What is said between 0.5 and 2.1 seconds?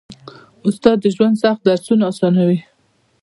استاد د ژوند سخت درسونه